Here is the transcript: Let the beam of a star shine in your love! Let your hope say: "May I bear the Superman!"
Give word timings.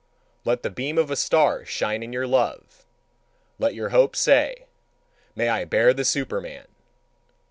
Let 0.45 0.63
the 0.63 0.71
beam 0.71 0.97
of 0.97 1.11
a 1.11 1.15
star 1.15 1.63
shine 1.63 2.01
in 2.01 2.11
your 2.11 2.25
love! 2.25 2.87
Let 3.59 3.75
your 3.75 3.89
hope 3.89 4.15
say: 4.15 4.65
"May 5.35 5.47
I 5.47 5.63
bear 5.63 5.93
the 5.93 6.03
Superman!" 6.05 6.65